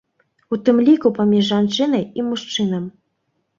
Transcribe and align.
У 0.55 0.57
тым 0.69 0.79
ліку 0.87 1.11
паміж 1.19 1.45
жанчынай 1.53 2.03
і 2.19 2.27
мужчынам. 2.33 2.91